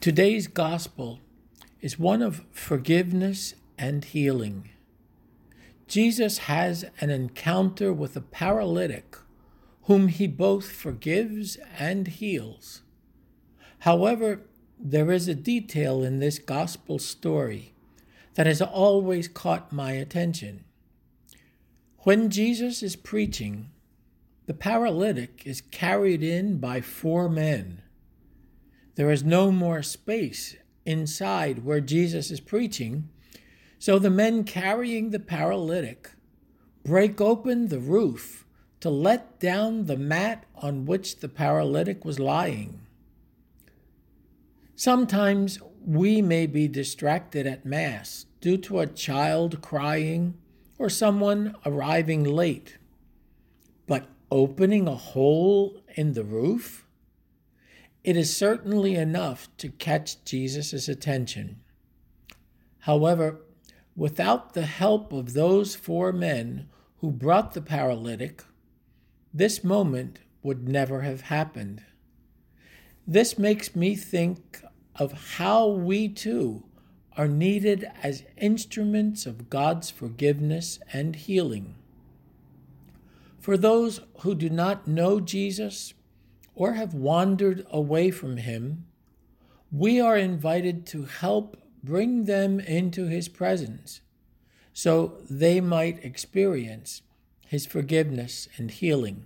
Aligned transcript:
Today's 0.00 0.46
gospel 0.46 1.20
is 1.82 1.98
one 1.98 2.22
of 2.22 2.46
forgiveness 2.52 3.52
and 3.76 4.02
healing. 4.02 4.70
Jesus 5.88 6.38
has 6.38 6.86
an 7.02 7.10
encounter 7.10 7.92
with 7.92 8.16
a 8.16 8.22
paralytic 8.22 9.14
whom 9.82 10.08
he 10.08 10.26
both 10.26 10.72
forgives 10.72 11.58
and 11.78 12.08
heals. 12.08 12.80
However, 13.80 14.40
there 14.78 15.12
is 15.12 15.28
a 15.28 15.34
detail 15.34 16.02
in 16.02 16.18
this 16.18 16.38
gospel 16.38 16.98
story 16.98 17.74
that 18.36 18.46
has 18.46 18.62
always 18.62 19.28
caught 19.28 19.70
my 19.70 19.92
attention. 19.92 20.64
When 22.04 22.30
Jesus 22.30 22.82
is 22.82 22.96
preaching, 22.96 23.68
the 24.46 24.54
paralytic 24.54 25.42
is 25.44 25.60
carried 25.60 26.22
in 26.22 26.56
by 26.56 26.80
four 26.80 27.28
men. 27.28 27.82
There 29.00 29.10
is 29.10 29.24
no 29.24 29.50
more 29.50 29.82
space 29.82 30.56
inside 30.84 31.64
where 31.64 31.80
Jesus 31.80 32.30
is 32.30 32.38
preaching, 32.38 33.08
so 33.78 33.98
the 33.98 34.10
men 34.10 34.44
carrying 34.44 35.08
the 35.08 35.18
paralytic 35.18 36.10
break 36.84 37.18
open 37.18 37.68
the 37.68 37.78
roof 37.78 38.44
to 38.80 38.90
let 38.90 39.40
down 39.40 39.86
the 39.86 39.96
mat 39.96 40.44
on 40.54 40.84
which 40.84 41.20
the 41.20 41.30
paralytic 41.30 42.04
was 42.04 42.20
lying. 42.20 42.82
Sometimes 44.76 45.58
we 45.82 46.20
may 46.20 46.46
be 46.46 46.68
distracted 46.68 47.46
at 47.46 47.64
Mass 47.64 48.26
due 48.42 48.58
to 48.58 48.80
a 48.80 48.86
child 48.86 49.62
crying 49.62 50.34
or 50.78 50.90
someone 50.90 51.56
arriving 51.64 52.22
late. 52.22 52.76
But 53.86 54.08
opening 54.30 54.86
a 54.86 54.94
hole 54.94 55.82
in 55.96 56.12
the 56.12 56.22
roof? 56.22 56.86
It 58.02 58.16
is 58.16 58.34
certainly 58.34 58.94
enough 58.94 59.48
to 59.58 59.68
catch 59.68 60.24
Jesus' 60.24 60.88
attention. 60.88 61.60
However, 62.80 63.42
without 63.94 64.54
the 64.54 64.66
help 64.66 65.12
of 65.12 65.34
those 65.34 65.74
four 65.74 66.12
men 66.12 66.68
who 66.98 67.10
brought 67.10 67.52
the 67.52 67.60
paralytic, 67.60 68.42
this 69.34 69.62
moment 69.62 70.20
would 70.42 70.66
never 70.66 71.02
have 71.02 71.22
happened. 71.22 71.82
This 73.06 73.38
makes 73.38 73.76
me 73.76 73.94
think 73.94 74.62
of 74.96 75.36
how 75.36 75.68
we 75.68 76.08
too 76.08 76.64
are 77.16 77.28
needed 77.28 77.86
as 78.02 78.24
instruments 78.38 79.26
of 79.26 79.50
God's 79.50 79.90
forgiveness 79.90 80.78
and 80.92 81.16
healing. 81.16 81.74
For 83.38 83.56
those 83.56 84.00
who 84.20 84.34
do 84.34 84.48
not 84.48 84.86
know 84.86 85.20
Jesus 85.20 85.92
or 86.60 86.74
have 86.74 86.92
wandered 86.92 87.66
away 87.70 88.10
from 88.10 88.36
him, 88.36 88.84
we 89.72 89.98
are 89.98 90.18
invited 90.18 90.84
to 90.84 91.04
help 91.04 91.56
bring 91.82 92.24
them 92.24 92.60
into 92.60 93.06
his 93.06 93.30
presence 93.30 94.02
so 94.74 95.14
they 95.30 95.58
might 95.58 96.04
experience 96.04 97.00
his 97.46 97.64
forgiveness 97.64 98.46
and 98.58 98.70
healing. 98.72 99.24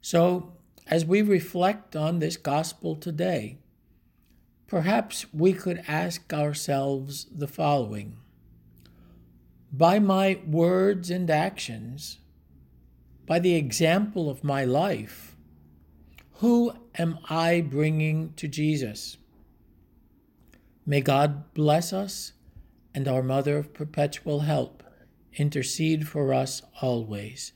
So, 0.00 0.54
as 0.86 1.04
we 1.04 1.20
reflect 1.20 1.94
on 1.94 2.18
this 2.18 2.38
gospel 2.38 2.96
today, 2.96 3.58
perhaps 4.66 5.26
we 5.34 5.52
could 5.52 5.84
ask 5.86 6.32
ourselves 6.32 7.26
the 7.30 7.46
following 7.46 8.16
By 9.70 9.98
my 9.98 10.40
words 10.46 11.10
and 11.10 11.28
actions, 11.30 12.20
by 13.26 13.38
the 13.38 13.54
example 13.54 14.30
of 14.30 14.42
my 14.42 14.64
life, 14.64 15.29
who 16.40 16.72
am 16.96 17.18
I 17.28 17.60
bringing 17.60 18.32
to 18.36 18.48
Jesus? 18.48 19.18
May 20.86 21.02
God 21.02 21.52
bless 21.52 21.92
us 21.92 22.32
and 22.94 23.06
our 23.06 23.22
Mother 23.22 23.58
of 23.58 23.74
Perpetual 23.74 24.40
Help 24.40 24.82
intercede 25.34 26.08
for 26.08 26.32
us 26.32 26.62
always. 26.80 27.52